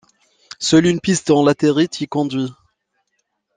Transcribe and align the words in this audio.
Seule 0.57 0.87
une 0.87 0.99
piste 0.99 1.29
en 1.29 1.45
latérite 1.45 2.01
y 2.01 2.07
conduit. 2.07 2.51